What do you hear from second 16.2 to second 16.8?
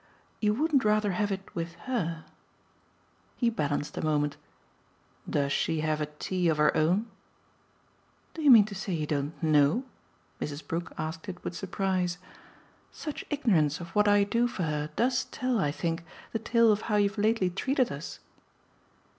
the tale